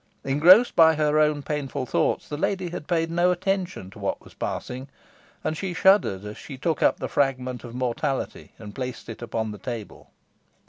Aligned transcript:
Engrossed 0.23 0.75
by 0.75 0.95
her 0.95 1.19
own 1.19 1.43
painful 1.43 1.85
thoughts, 1.85 2.27
the 2.27 2.35
lady 2.35 2.71
had 2.71 2.87
paid 2.87 3.11
no 3.11 3.29
attention 3.29 3.91
to 3.91 3.99
what 3.99 4.19
was 4.19 4.33
passing, 4.33 4.87
and 5.43 5.55
she 5.55 5.75
shuddered 5.75 6.25
as 6.25 6.37
she 6.39 6.57
took 6.57 6.81
up 6.81 6.97
the 6.99 7.07
fragment 7.07 7.63
of 7.63 7.75
mortality, 7.75 8.51
and 8.57 8.73
placed 8.73 9.09
it 9.09 9.21
upon 9.21 9.51
the 9.51 9.59
table. 9.59 10.09